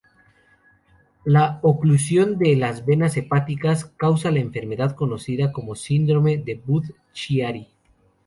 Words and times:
La 1.25 1.59
oclusión 1.61 2.39
de 2.39 2.55
las 2.55 2.87
venas 2.87 3.15
hepáticas 3.17 3.85
causa 3.85 4.31
la 4.31 4.39
enfermedad 4.39 4.95
conocida 4.95 5.51
como 5.51 5.75
síndrome 5.75 6.39
de 6.39 6.55
Budd-Chiari. 6.59 7.67